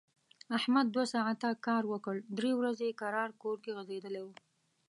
احمد 0.57 0.85
دوه 0.95 1.05
ساعت 1.13 1.39
کار 1.67 1.83
وکړ، 1.91 2.15
درې 2.37 2.51
ورځي 2.59 2.89
کرار 3.01 3.29
کور 3.41 3.57
غځېدلی 3.75 4.21
و. 4.23 4.27